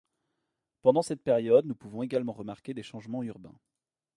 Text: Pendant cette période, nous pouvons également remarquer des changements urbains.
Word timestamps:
Pendant 0.81 1.03
cette 1.03 1.21
période, 1.21 1.67
nous 1.67 1.75
pouvons 1.75 2.01
également 2.01 2.33
remarquer 2.33 2.73
des 2.73 2.81
changements 2.81 3.21
urbains. 3.21 3.53